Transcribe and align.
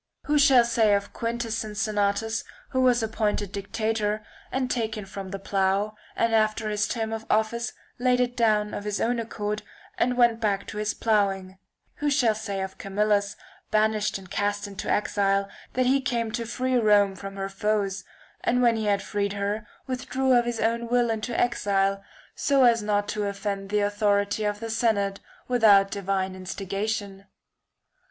[1303 0.25 0.33
Who 0.33 0.47
shall 0.47 0.65
say 0.67 0.95
of 0.95 1.13
Quintus 1.13 1.55
Cincinnatus, 1.59 2.43
who 2.69 2.81
was 2.81 3.03
appointed 3.03 3.51
dictator 3.51 4.25
and 4.51 4.71
taken 4.71 5.05
from 5.05 5.29
the 5.29 5.37
plough, 5.37 5.95
and 6.15 6.33
after 6.33 6.69
his 6.71 6.87
term 6.87 7.13
of 7.13 7.23
office 7.29 7.71
laid 7.99 8.19
it 8.19 8.35
down 8.35 8.73
of 8.73 8.83
his 8.83 8.99
own 8.99 9.19
accord, 9.19 9.61
and 9.99 10.17
went 10.17 10.39
back 10.41 10.65
to 10.65 10.77
his 10.77 10.95
ploughing; 10.95 11.59
who 11.97 12.09
shall 12.09 12.33
say 12.33 12.61
of 12.61 12.79
Camillus, 12.79 13.35
banished 13.69 14.17
and 14.17 14.31
cast 14.31 14.65
into 14.65 14.89
exile, 14.89 15.47
that 15.73 15.85
he 15.85 16.01
came 16.01 16.31
to 16.31 16.47
free 16.47 16.77
Rome 16.77 17.15
from 17.15 17.35
her 17.35 17.47
foes, 17.47 18.03
and 18.43 18.59
when 18.63 18.77
he 18.77 18.85
had 18.85 19.03
freed, 19.03 19.33
her 19.33 19.67
withdrew 19.85 20.31
of 20.33 20.45
his 20.45 20.59
own 20.59 20.87
will 20.87 21.11
into 21.11 21.39
exile 21.39 22.03
so 22.33 22.63
as 22.63 22.81
not 22.81 23.07
250 23.07 23.11
THE 23.13 23.35
CONVIVIO 23.37 23.37
Ch. 23.37 23.37
Divine 23.37 23.37
to 23.37 23.37
offend 23.37 23.69
the 23.69 23.85
authority 23.85 24.43
of 24.45 24.59
the 24.59 24.69
senate, 24.71 25.19
without 25.47 25.79
protection 25.89 26.01
divine 26.01 26.35
instigation? 26.35 27.25